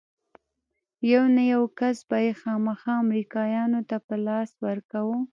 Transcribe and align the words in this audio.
يو 1.11 1.23
نه 1.35 1.43
يو 1.53 1.63
کس 1.79 1.97
به 2.09 2.17
يې 2.25 2.33
خامخا 2.41 2.93
امريکايانو 3.05 3.79
ته 3.89 3.97
په 4.07 4.15
لاس 4.25 4.49
ورکاوه. 4.65 5.17